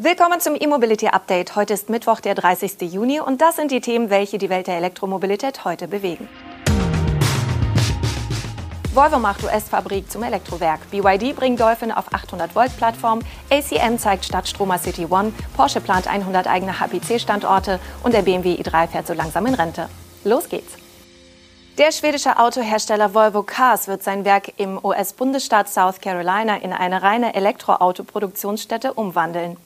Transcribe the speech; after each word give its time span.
Willkommen 0.00 0.38
zum 0.38 0.54
E-Mobility 0.54 1.08
Update. 1.08 1.56
Heute 1.56 1.74
ist 1.74 1.90
Mittwoch, 1.90 2.20
der 2.20 2.36
30. 2.36 2.82
Juni 2.82 3.18
und 3.18 3.40
das 3.40 3.56
sind 3.56 3.72
die 3.72 3.80
Themen, 3.80 4.10
welche 4.10 4.38
die 4.38 4.48
Welt 4.48 4.68
der 4.68 4.76
Elektromobilität 4.76 5.64
heute 5.64 5.88
bewegen. 5.88 6.28
Volvo 8.94 9.18
macht 9.18 9.42
US-Fabrik 9.42 10.08
zum 10.08 10.22
Elektrowerk. 10.22 10.88
BYD 10.92 11.34
bringt 11.34 11.58
Dolphin 11.58 11.90
auf 11.90 12.12
800-Volt-Plattform. 12.12 13.22
ACM 13.50 13.98
zeigt 13.98 14.24
Stadtstromer 14.24 14.78
City 14.78 15.04
One. 15.10 15.32
Porsche 15.56 15.80
plant 15.80 16.06
100 16.06 16.46
eigene 16.46 16.78
HPC-Standorte 16.78 17.80
und 18.04 18.14
der 18.14 18.22
BMW 18.22 18.54
i3 18.54 18.86
fährt 18.86 19.08
so 19.08 19.14
langsam 19.14 19.46
in 19.46 19.54
Rente. 19.54 19.88
Los 20.22 20.48
geht's! 20.48 20.74
Der 21.76 21.90
schwedische 21.90 22.38
Autohersteller 22.38 23.14
Volvo 23.14 23.42
Cars 23.42 23.88
wird 23.88 24.04
sein 24.04 24.24
Werk 24.24 24.52
im 24.58 24.78
US-Bundesstaat 24.80 25.68
South 25.68 26.00
Carolina 26.00 26.56
in 26.58 26.72
eine 26.72 27.02
reine 27.02 27.34
Elektroautoproduktionsstätte 27.34 28.94
umwandeln. 28.94 29.56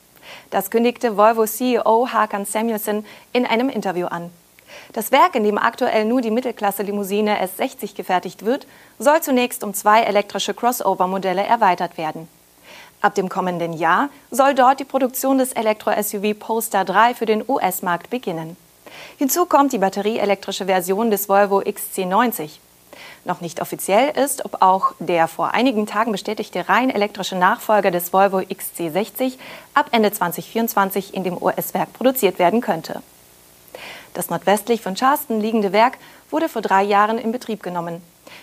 Das 0.51 0.71
kündigte 0.71 1.17
Volvo-CEO 1.17 2.09
Hakan 2.13 2.45
Samuelson 2.45 3.05
in 3.33 3.47
einem 3.47 3.69
Interview 3.69 4.07
an. 4.07 4.31
Das 4.93 5.13
Werk, 5.13 5.35
in 5.35 5.45
dem 5.45 5.59
aktuell 5.59 6.05
nur 6.05 6.21
die 6.21 6.31
Mittelklasse-Limousine 6.31 7.43
S60 7.43 7.95
gefertigt 7.95 8.45
wird, 8.45 8.67
soll 8.99 9.21
zunächst 9.21 9.65
um 9.65 9.75
zwei 9.75 10.03
elektrische 10.03 10.55
Crossover-Modelle 10.55 11.43
erweitert 11.43 11.99
werden. 11.99 12.29
Ab 13.01 13.15
dem 13.15 13.29
kommenden 13.29 13.73
Jahr 13.73 14.11
soll 14.31 14.55
dort 14.55 14.81
die 14.81 14.85
Produktion 14.85 15.39
des 15.39 15.53
Elektro-SUV 15.53 16.35
Polestar 16.39 16.85
3 16.85 17.15
für 17.15 17.27
den 17.27 17.45
US-Markt 17.47 18.11
beginnen. 18.11 18.57
Hinzu 19.19 19.47
kommt 19.47 19.73
die 19.73 19.79
batterieelektrische 19.79 20.67
Version 20.67 21.11
des 21.11 21.29
Volvo 21.29 21.61
XC90. 21.61 22.59
Noch 23.25 23.41
nicht 23.41 23.61
offiziell 23.61 24.11
ist, 24.17 24.45
ob 24.45 24.63
auch 24.63 24.93
der 24.99 25.29
vor 25.29 25.55
einigen 25.55 25.87
Tagen 25.87 26.13
bestätigte 26.13 26.69
rein 26.69 26.91
elektrische 26.91 27.37
Nachfolger 27.37 27.91
des 27.91 28.13
Volvo 28.13 28.39
XC60 28.39 29.39
ab 29.75 29.87
Ende 29.93 30.13
2024 30.13 31.15
in 31.15 31.25
dem 31.25 31.41
US-Werk 31.41 31.93
produziert 31.93 32.39
werden 32.39 32.61
könnte. 32.61 33.03
Das 34.15 34.29
nordwestlich 34.29 34.83
von 34.83 34.95
Charleston 34.95 35.41
liegende 35.41 35.73
Werk 35.73 35.99
wurde 36.31 36.49
vor 36.49 36.63
drei 36.63 36.83
Jahren 36.83 37.19
in 37.19 37.33
Betrieb 37.33 37.63
genommen. 37.63 38.03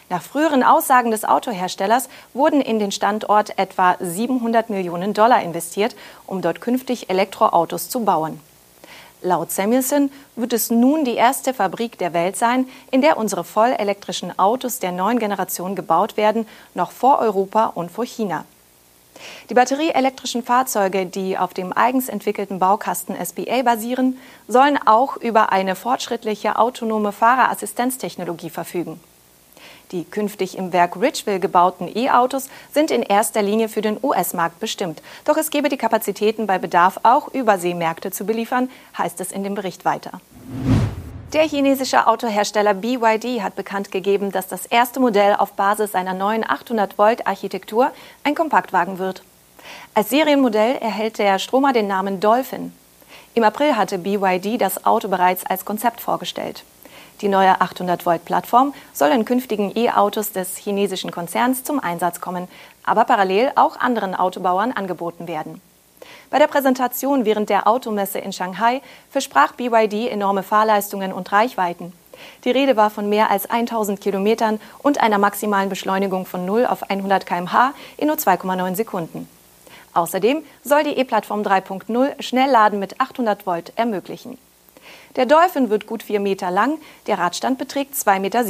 Nach 0.09 0.21
früheren 0.21 0.63
Aussagen 0.63 1.11
des 1.11 1.25
Autoherstellers 1.25 2.09
wurden 2.33 2.61
in 2.61 2.79
den 2.79 2.91
Standort 2.91 3.57
etwa 3.57 3.95
700 3.99 4.69
Millionen 4.69 5.13
Dollar 5.13 5.41
investiert, 5.41 5.95
um 6.25 6.41
dort 6.41 6.61
künftig 6.61 7.09
Elektroautos 7.09 7.89
zu 7.89 8.01
bauen. 8.01 8.39
Laut 9.21 9.51
Samuelson 9.51 10.11
wird 10.37 10.53
es 10.53 10.69
nun 10.69 11.03
die 11.03 11.15
erste 11.15 11.53
Fabrik 11.53 11.97
der 11.97 12.13
Welt 12.13 12.37
sein, 12.37 12.69
in 12.89 13.01
der 13.01 13.17
unsere 13.17 13.43
vollelektrischen 13.43 14.37
Autos 14.39 14.79
der 14.79 14.93
neuen 14.93 15.19
Generation 15.19 15.75
gebaut 15.75 16.15
werden, 16.15 16.47
noch 16.73 16.91
vor 16.91 17.19
Europa 17.19 17.65
und 17.65 17.91
vor 17.91 18.05
China. 18.05 18.45
Die 19.49 19.53
batterieelektrischen 19.53 20.43
Fahrzeuge, 20.43 21.05
die 21.05 21.37
auf 21.37 21.53
dem 21.53 21.73
eigens 21.75 22.07
entwickelten 22.07 22.59
Baukasten 22.59 23.13
SBA 23.13 23.63
basieren, 23.63 24.17
sollen 24.47 24.79
auch 24.85 25.17
über 25.17 25.51
eine 25.51 25.75
fortschrittliche 25.75 26.57
autonome 26.57 27.11
Fahrerassistenztechnologie 27.11 28.49
verfügen. 28.49 29.01
Die 29.91 30.03
künftig 30.03 30.55
im 30.55 30.71
Werk 30.71 31.01
Richville 31.01 31.39
gebauten 31.39 31.89
E-Autos 31.93 32.47
sind 32.71 32.91
in 32.91 33.01
erster 33.01 33.41
Linie 33.41 33.69
für 33.69 33.81
den 33.81 33.97
US-Markt 34.03 34.59
bestimmt. 34.59 35.01
Doch 35.25 35.35
es 35.35 35.49
gebe 35.49 35.67
die 35.67 35.77
Kapazitäten 35.77 36.45
bei 36.45 36.59
Bedarf 36.59 36.99
auch 37.01 37.29
Überseemärkte 37.29 38.11
zu 38.11 38.25
beliefern, 38.25 38.69
heißt 38.97 39.19
es 39.19 39.31
in 39.31 39.43
dem 39.43 39.55
Bericht 39.55 39.85
weiter. 39.85 40.21
Der 41.33 41.43
chinesische 41.47 42.05
Autohersteller 42.05 42.75
BYD 42.75 43.41
hat 43.41 43.55
bekannt 43.55 43.91
gegeben, 43.91 44.31
dass 44.31 44.47
das 44.47 44.67
erste 44.67 44.99
Modell 44.99 45.35
auf 45.35 45.53
Basis 45.53 45.93
seiner 45.93 46.13
neuen 46.13 46.43
800-Volt-Architektur 46.43 47.91
ein 48.23 48.35
Kompaktwagen 48.35 48.99
wird. 48.99 49.23
Als 49.95 50.09
Serienmodell 50.09 50.75
erhält 50.77 51.17
der 51.17 51.39
Stromer 51.39 51.73
den 51.73 51.87
Namen 51.87 52.19
Dolphin. 52.19 52.73
Im 53.33 53.43
April 53.43 53.75
hatte 53.75 53.97
BYD 53.97 54.59
das 54.61 54.85
Auto 54.85 55.07
bereits 55.07 55.45
als 55.45 55.65
Konzept 55.65 56.01
vorgestellt. 56.01 56.63
Die 57.21 57.27
neue 57.27 57.61
800-Volt-Plattform 57.61 58.73
soll 58.93 59.09
in 59.09 59.25
künftigen 59.25 59.75
E-Autos 59.75 60.31
des 60.31 60.55
chinesischen 60.55 61.11
Konzerns 61.11 61.65
zum 61.65 61.79
Einsatz 61.79 62.21
kommen, 62.21 62.47
aber 62.85 63.03
parallel 63.03 63.51
auch 63.55 63.77
anderen 63.77 64.15
Autobauern 64.15 64.71
angeboten 64.71 65.27
werden. 65.27 65.61
Bei 66.29 66.39
der 66.39 66.47
Präsentation 66.47 67.25
während 67.25 67.49
der 67.49 67.67
Automesse 67.67 68.19
in 68.19 68.31
Shanghai 68.31 68.81
versprach 69.09 69.51
BYD 69.53 70.09
enorme 70.09 70.43
Fahrleistungen 70.43 71.11
und 71.11 71.31
Reichweiten. 71.31 71.91
Die 72.45 72.51
Rede 72.51 72.77
war 72.77 72.89
von 72.89 73.09
mehr 73.09 73.31
als 73.31 73.49
1000 73.49 73.99
Kilometern 73.99 74.59
und 74.81 75.01
einer 75.01 75.17
maximalen 75.17 75.69
Beschleunigung 75.69 76.25
von 76.25 76.45
0 76.45 76.65
auf 76.65 76.89
100 76.89 77.25
km/h 77.25 77.73
in 77.97 78.07
nur 78.07 78.17
2,9 78.17 78.75
Sekunden. 78.75 79.27
Außerdem 79.93 80.43
soll 80.63 80.83
die 80.83 80.97
E-Plattform 80.97 81.41
3.0 81.41 82.21
Schnellladen 82.21 82.79
mit 82.79 83.01
800 83.01 83.45
Volt 83.45 83.73
ermöglichen. 83.75 84.37
Der 85.15 85.25
Dolphin 85.25 85.69
wird 85.69 85.87
gut 85.87 86.03
vier 86.03 86.19
Meter 86.19 86.51
lang, 86.51 86.77
der 87.07 87.19
Radstand 87.19 87.57
beträgt 87.57 87.95
2,70 87.95 88.19
Meter. 88.19 88.45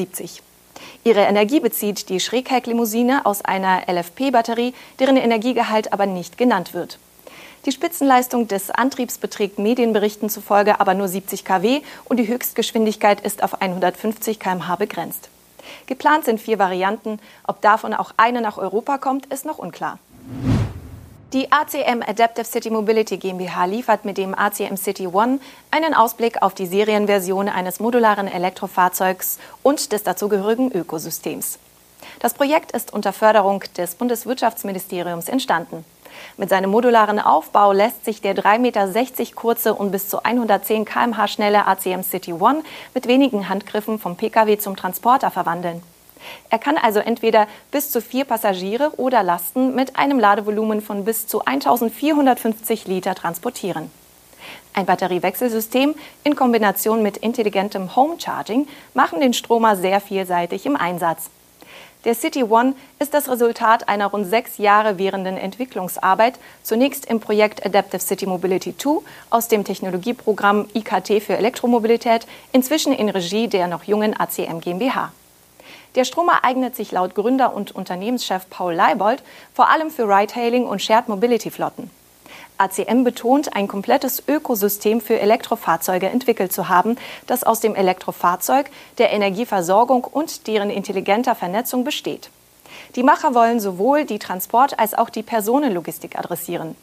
Ihre 1.04 1.22
Energie 1.22 1.60
bezieht 1.60 2.10
die 2.10 2.20
Schrägheck-Limousine 2.20 3.26
aus 3.26 3.44
einer 3.44 3.84
LFP-Batterie, 3.88 4.74
deren 5.00 5.18
Energiegehalt 5.18 5.94
aber 5.94 6.06
nicht 6.06 6.38
genannt 6.38 6.74
wird. 6.74 7.00
Die 7.66 7.72
Spitzenleistung 7.72 8.48
des 8.48 8.72
Antriebs 8.72 9.18
beträgt 9.18 9.60
Medienberichten 9.60 10.30
zufolge 10.30 10.80
aber 10.80 10.94
nur 10.94 11.08
70 11.08 11.44
kW 11.44 11.82
und 12.06 12.18
die 12.18 12.28
Höchstgeschwindigkeit 12.28 13.20
ist 13.20 13.44
auf 13.44 13.62
150 13.62 14.40
km/h 14.40 14.76
begrenzt. 14.78 15.30
Geplant 15.86 16.26
sind 16.26 16.40
vier 16.40 16.58
Varianten. 16.58 17.20
Ob 17.46 17.62
davon 17.62 17.94
auch 17.94 18.14
eine 18.18 18.42
nach 18.42 18.58
Europa 18.58 18.98
kommt, 18.98 19.26
ist 19.28 19.46
noch 19.46 19.58
unklar. 19.58 20.00
Die 21.32 21.52
ACM 21.52 22.02
Adaptive 22.02 22.44
City 22.44 22.72
Mobility 22.72 23.18
GmbH 23.18 23.66
liefert 23.66 24.04
mit 24.04 24.18
dem 24.18 24.34
ACM 24.34 24.76
City 24.78 25.06
One 25.06 25.40
einen 25.70 25.94
Ausblick 25.94 26.42
auf 26.42 26.56
die 26.56 26.66
Serienversion 26.66 27.48
eines 27.50 27.80
modularen 27.80 28.28
Elektrofahrzeugs 28.28 29.38
und 29.62 29.92
des 29.92 30.02
dazugehörigen 30.02 30.72
Ökosystems. 30.72 31.60
Das 32.20 32.34
Projekt 32.34 32.72
ist 32.72 32.92
unter 32.92 33.14
Förderung 33.14 33.64
des 33.78 33.94
Bundeswirtschaftsministeriums 33.94 35.30
entstanden. 35.30 35.86
Mit 36.38 36.50
seinem 36.50 36.72
modularen 36.72 37.20
Aufbau 37.20 37.74
lässt 37.74 38.06
sich 38.06 38.22
der 38.22 38.36
3,60 38.36 38.58
Meter 38.58 39.36
kurze 39.36 39.76
und 39.76 39.92
bis 39.92 40.10
zu 40.10 40.24
110 40.24 40.84
km/h 40.84 41.28
schnelle 41.28 41.68
ACM 41.68 42.02
City 42.02 42.34
One 42.34 42.64
mit 42.96 43.08
wenigen 43.08 43.50
Handgriffen 43.50 44.00
vom 44.00 44.16
Pkw 44.16 44.58
zum 44.58 44.76
Transporter 44.76 45.30
verwandeln. 45.30 45.84
Er 46.50 46.60
kann 46.60 46.78
also 46.78 47.00
entweder 47.00 47.48
bis 47.72 47.92
zu 47.92 48.02
vier 48.02 48.26
Passagiere 48.26 48.92
oder 48.98 49.24
Lasten 49.24 49.76
mit 49.76 49.98
einem 49.98 50.20
Ladevolumen 50.20 50.82
von 50.82 51.06
bis 51.06 51.28
zu 51.28 51.46
1450 51.46 52.88
Liter 52.88 53.16
transportieren. 53.16 53.92
Ein 54.74 54.86
Batteriewechselsystem 54.86 55.96
in 56.24 56.36
Kombination 56.36 57.04
mit 57.04 57.18
intelligentem 57.18 57.96
Home 57.96 58.20
Charging 58.20 58.68
machen 58.94 59.20
den 59.20 59.34
Stromer 59.34 59.76
sehr 59.76 60.00
vielseitig 60.00 60.66
im 60.66 60.76
Einsatz. 60.76 61.30
Der 62.06 62.16
City 62.16 62.44
One 62.44 62.76
ist 63.00 63.14
das 63.14 63.28
Resultat 63.28 63.90
einer 63.90 64.08
rund 64.08 64.26
sechs 64.26 64.58
Jahre 64.58 64.98
währenden 64.98 65.36
Entwicklungsarbeit, 65.36 66.40
zunächst 66.64 67.06
im 67.08 67.20
Projekt 67.20 67.66
Adaptive 67.66 68.00
City 68.00 68.26
Mobility 68.26 68.78
2 68.78 69.02
aus 69.30 69.50
dem 69.50 69.66
Technologieprogramm 69.66 70.68
IKT 70.74 71.22
für 71.22 71.36
Elektromobilität, 71.36 72.26
inzwischen 72.54 72.94
in 72.94 73.10
Regie 73.10 73.50
der 73.50 73.68
noch 73.68 73.84
jungen 73.84 74.18
ACM 74.18 74.62
GmbH. 74.62 75.12
Der 75.96 76.06
Stromer 76.06 76.44
eignet 76.44 76.76
sich 76.76 76.92
laut 76.92 77.16
Gründer 77.16 77.54
und 77.56 77.72
Unternehmenschef 77.72 78.50
Paul 78.50 78.74
Leibold 78.74 79.24
vor 79.54 79.70
allem 79.70 79.90
für 79.90 80.04
Ride-Hailing 80.04 80.66
und 80.66 80.82
Shared 80.82 81.10
Mobility 81.10 81.50
Flotten. 81.50 81.90
ACM 82.60 83.04
betont, 83.06 83.56
ein 83.56 83.70
komplettes 83.70 84.22
Ökosystem 84.28 85.00
für 85.00 85.20
Elektrofahrzeuge 85.20 86.08
entwickelt 86.08 86.52
zu 86.52 86.68
haben, 86.68 86.98
das 87.26 87.44
aus 87.44 87.62
dem 87.62 87.74
Elektrofahrzeug, 87.74 88.70
der 88.98 89.12
Energieversorgung 89.12 90.04
und 90.04 90.46
deren 90.46 90.70
intelligenter 90.70 91.36
Vernetzung 91.36 91.86
besteht. 91.86 92.30
Die 92.96 93.04
Macher 93.04 93.34
wollen 93.34 93.60
sowohl 93.60 94.04
die 94.06 94.20
Transport- 94.20 94.78
als 94.78 94.94
auch 94.94 95.10
die 95.10 95.24
Personenlogistik 95.24 96.20
adressieren. 96.20 96.76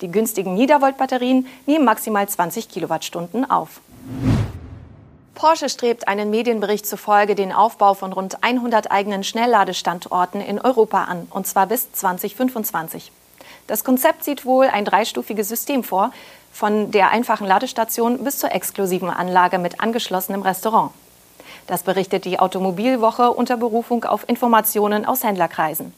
Die 0.00 0.10
günstigen 0.10 0.54
Niedervolt-Batterien 0.54 1.46
nehmen 1.66 1.84
maximal 1.84 2.28
20 2.28 2.68
Kilowattstunden 2.68 3.50
auf. 3.50 3.80
Porsche 5.38 5.68
strebt 5.68 6.08
einen 6.08 6.30
Medienbericht 6.30 6.84
zufolge 6.84 7.36
den 7.36 7.52
Aufbau 7.52 7.94
von 7.94 8.12
rund 8.12 8.42
100 8.42 8.90
eigenen 8.90 9.22
Schnellladestandorten 9.22 10.40
in 10.40 10.60
Europa 10.60 11.04
an, 11.04 11.28
und 11.30 11.46
zwar 11.46 11.68
bis 11.68 11.92
2025. 11.92 13.12
Das 13.68 13.84
Konzept 13.84 14.24
sieht 14.24 14.44
wohl 14.44 14.66
ein 14.66 14.84
dreistufiges 14.84 15.46
System 15.46 15.84
vor, 15.84 16.10
von 16.52 16.90
der 16.90 17.10
einfachen 17.10 17.46
Ladestation 17.46 18.24
bis 18.24 18.38
zur 18.38 18.50
exklusiven 18.50 19.10
Anlage 19.10 19.58
mit 19.58 19.80
angeschlossenem 19.80 20.42
Restaurant. 20.42 20.90
Das 21.68 21.84
berichtet 21.84 22.24
die 22.24 22.40
Automobilwoche 22.40 23.30
unter 23.30 23.56
Berufung 23.56 24.02
auf 24.06 24.28
Informationen 24.28 25.04
aus 25.04 25.22
Händlerkreisen. 25.22 25.94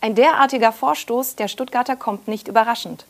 Ein 0.00 0.14
derartiger 0.14 0.72
Vorstoß 0.72 1.36
der 1.36 1.48
Stuttgarter 1.48 1.96
kommt 1.96 2.28
nicht 2.28 2.48
überraschend. 2.48 3.04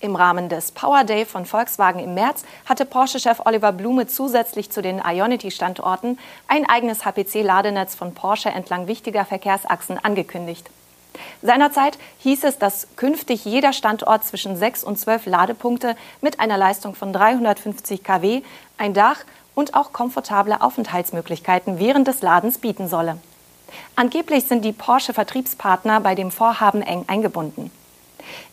Im 0.00 0.16
Rahmen 0.16 0.48
des 0.48 0.72
Power 0.72 1.04
Day 1.04 1.24
von 1.24 1.46
Volkswagen 1.46 1.98
im 1.98 2.14
März 2.14 2.44
hatte 2.66 2.84
Porsche-Chef 2.84 3.40
Oliver 3.46 3.72
Blume 3.72 4.06
zusätzlich 4.06 4.70
zu 4.70 4.82
den 4.82 5.00
Ionity-Standorten 5.04 6.18
ein 6.46 6.68
eigenes 6.68 7.04
HPC-Ladenetz 7.04 7.94
von 7.94 8.12
Porsche 8.12 8.50
entlang 8.50 8.86
wichtiger 8.86 9.24
Verkehrsachsen 9.24 9.98
angekündigt. 10.02 10.68
Seinerzeit 11.42 11.98
hieß 12.18 12.44
es, 12.44 12.58
dass 12.58 12.88
künftig 12.96 13.44
jeder 13.44 13.72
Standort 13.72 14.24
zwischen 14.24 14.56
6 14.56 14.84
und 14.84 14.98
12 14.98 15.26
Ladepunkte 15.26 15.96
mit 16.20 16.40
einer 16.40 16.58
Leistung 16.58 16.94
von 16.94 17.12
350 17.12 18.02
kW, 18.02 18.42
ein 18.78 18.94
Dach 18.94 19.24
und 19.54 19.74
auch 19.74 19.92
komfortable 19.92 20.60
Aufenthaltsmöglichkeiten 20.60 21.78
während 21.78 22.08
des 22.08 22.22
Ladens 22.22 22.58
bieten 22.58 22.88
solle. 22.88 23.18
Angeblich 23.96 24.44
sind 24.44 24.64
die 24.64 24.72
Porsche-Vertriebspartner 24.72 26.00
bei 26.00 26.14
dem 26.14 26.30
Vorhaben 26.30 26.82
eng 26.82 27.04
eingebunden. 27.06 27.70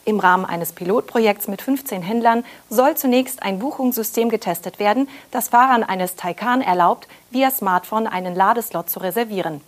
Im 0.05 0.19
Rahmen 0.19 0.45
eines 0.45 0.73
Pilotprojekts 0.73 1.47
mit 1.47 1.61
15 1.61 2.01
Händlern 2.01 2.43
soll 2.69 2.95
zunächst 2.95 3.43
ein 3.43 3.59
Buchungssystem 3.59 4.29
getestet 4.29 4.79
werden, 4.79 5.07
das 5.31 5.49
Fahrern 5.49 5.83
eines 5.83 6.15
Taycan 6.15 6.61
erlaubt, 6.61 7.07
via 7.29 7.51
Smartphone 7.51 8.07
einen 8.07 8.35
Ladeslot 8.35 8.89
zu 8.89 8.99
reservieren. 8.99 9.61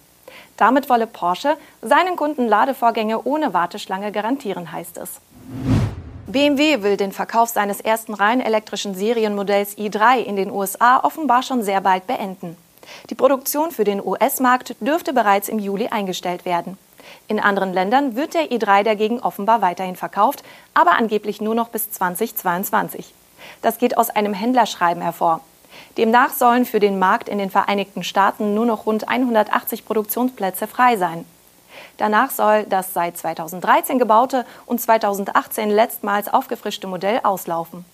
Damit 0.58 0.90
wolle 0.90 1.08
Porsche 1.08 1.58
seinen 1.82 2.16
Kunden 2.16 2.48
Ladevorgänge 2.48 3.24
ohne 3.24 3.54
Warteschlange 3.54 4.12
garantieren, 4.12 4.72
heißt 4.72 4.98
es. 4.98 5.20
BMW 6.28 6.82
will 6.82 6.98
den 6.98 7.12
Verkauf 7.12 7.50
seines 7.50 7.82
ersten 7.82 8.14
rein 8.14 8.42
elektrischen 8.42 8.96
Serienmodells 8.96 9.78
i3 9.78 10.18
in 10.20 10.36
den 10.36 10.52
USA 10.52 11.04
offenbar 11.04 11.44
schon 11.44 11.62
sehr 11.64 11.82
bald 11.82 12.08
beenden. 12.08 12.58
Die 13.10 13.16
Produktion 13.16 13.72
für 13.72 13.84
den 13.84 14.04
US-Markt 14.04 14.76
dürfte 14.80 15.14
bereits 15.14 15.50
im 15.50 15.60
Juli 15.60 15.88
eingestellt 15.88 16.46
werden. 16.46 16.78
In 17.28 17.40
anderen 17.40 17.74
Ländern 17.74 18.16
wird 18.16 18.34
der 18.34 18.52
i3 18.52 18.84
dagegen 18.84 19.20
offenbar 19.20 19.62
weiterhin 19.62 19.96
verkauft, 19.96 20.44
aber 20.74 20.94
angeblich 20.94 21.42
nur 21.42 21.56
noch 21.56 21.70
bis 21.70 21.92
2022. 21.92 23.14
Das 23.62 23.78
geht 23.78 23.98
aus 23.98 24.10
einem 24.10 24.34
Händlerschreiben 24.34 25.02
hervor. 25.02 25.42
Demnach 25.98 26.32
sollen 26.32 26.66
für 26.66 26.80
den 26.80 27.00
Markt 27.00 27.30
in 27.30 27.38
den 27.38 27.50
Vereinigten 27.50 28.04
Staaten 28.04 28.54
nur 28.54 28.66
noch 28.66 28.86
rund 28.86 29.08
180 29.08 29.86
Produktionsplätze 29.86 30.68
frei 30.68 30.98
sein. 30.98 31.26
Danach 31.98 32.32
soll 32.32 32.64
das 32.64 32.94
seit 32.94 33.18
2013 33.18 34.00
gebaute 34.00 34.46
und 34.66 34.82
2018 34.82 35.70
letztmals 35.70 36.32
aufgefrischte 36.32 36.88
Modell 36.88 37.20
auslaufen. 37.24 37.86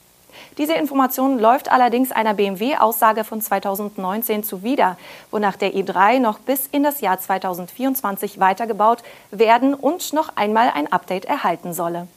Diese 0.57 0.74
Information 0.74 1.39
läuft 1.39 1.71
allerdings 1.71 2.12
einer 2.12 2.33
BMW-Aussage 2.33 3.24
von 3.24 3.41
2019 3.41 4.44
zuwider, 4.44 4.97
wonach 5.31 5.56
der 5.56 5.74
i3 5.74 6.19
noch 6.19 6.39
bis 6.39 6.68
in 6.68 6.83
das 6.83 7.01
Jahr 7.01 7.19
2024 7.19 8.39
weitergebaut 8.39 9.03
werden 9.31 9.74
und 9.74 10.13
noch 10.13 10.36
einmal 10.36 10.71
ein 10.74 10.91
Update 10.91 11.25
erhalten 11.25 11.74
solle. 11.74 12.07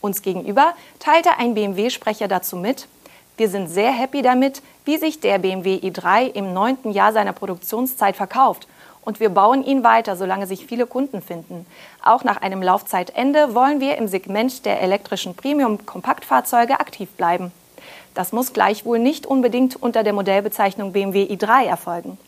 Uns 0.00 0.22
gegenüber 0.22 0.74
teilte 0.98 1.38
ein 1.38 1.54
BMW-Sprecher 1.54 2.28
dazu 2.28 2.56
mit, 2.56 2.88
wir 3.36 3.48
sind 3.48 3.68
sehr 3.68 3.90
happy 3.90 4.22
damit, 4.22 4.62
wie 4.84 4.96
sich 4.96 5.18
der 5.18 5.38
BMW 5.38 5.76
i3 5.76 6.32
im 6.32 6.52
neunten 6.52 6.92
Jahr 6.92 7.12
seiner 7.12 7.32
Produktionszeit 7.32 8.14
verkauft 8.14 8.68
und 9.04 9.20
wir 9.20 9.28
bauen 9.28 9.64
ihn 9.64 9.84
weiter, 9.84 10.16
solange 10.16 10.46
sich 10.46 10.66
viele 10.66 10.86
Kunden 10.86 11.22
finden. 11.22 11.66
Auch 12.02 12.24
nach 12.24 12.40
einem 12.40 12.62
Laufzeitende 12.62 13.54
wollen 13.54 13.80
wir 13.80 13.96
im 13.96 14.08
Segment 14.08 14.64
der 14.64 14.80
elektrischen 14.80 15.34
Premium-Kompaktfahrzeuge 15.34 16.80
aktiv 16.80 17.10
bleiben. 17.10 17.52
Das 18.14 18.32
muss 18.32 18.52
gleichwohl 18.52 18.98
nicht 18.98 19.26
unbedingt 19.26 19.80
unter 19.82 20.02
der 20.02 20.12
Modellbezeichnung 20.12 20.92
BMW 20.92 21.24
i3 21.24 21.64
erfolgen. 21.66 22.18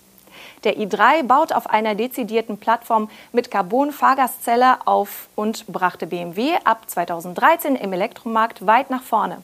Der 0.65 0.79
i3 0.79 1.23
baut 1.23 1.53
auf 1.53 1.71
einer 1.71 1.95
dezidierten 1.95 2.59
Plattform 2.59 3.09
mit 3.33 3.51
Carbon-Fahrgastzelle 3.51 4.87
auf 4.87 5.29
und 5.37 5.67
brachte 5.69 6.07
BMW 6.07 6.55
ab 6.65 6.83
2013 6.87 7.77
im 7.77 7.93
Elektromarkt 7.93 8.67
weit 8.67 8.91
nach 8.91 9.03
vorne. 9.03 9.43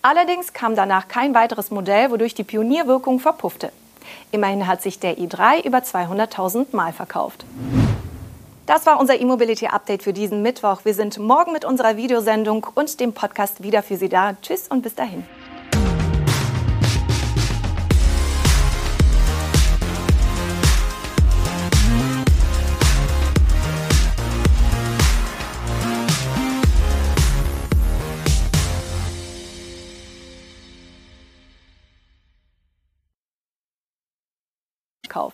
Allerdings 0.00 0.52
kam 0.52 0.76
danach 0.76 1.08
kein 1.08 1.34
weiteres 1.34 1.70
Modell, 1.70 2.10
wodurch 2.10 2.34
die 2.34 2.44
Pionierwirkung 2.44 3.20
verpuffte. 3.20 3.72
Immerhin 4.30 4.66
hat 4.66 4.82
sich 4.82 4.98
der 4.98 5.18
i3 5.18 5.64
über 5.64 5.78
200.000 5.78 6.66
Mal 6.72 6.92
verkauft. 6.92 7.44
Das 8.66 8.86
war 8.86 9.00
unser 9.00 9.20
E-Mobility 9.20 9.66
Update 9.66 10.02
für 10.02 10.12
diesen 10.12 10.42
Mittwoch. 10.42 10.84
Wir 10.84 10.94
sind 10.94 11.18
morgen 11.18 11.52
mit 11.52 11.64
unserer 11.64 11.96
Videosendung 11.96 12.66
und 12.74 13.00
dem 13.00 13.12
Podcast 13.12 13.62
wieder 13.62 13.82
für 13.82 13.96
Sie 13.96 14.08
da. 14.08 14.34
Tschüss 14.40 14.68
und 14.68 14.82
bis 14.82 14.94
dahin. 14.94 15.24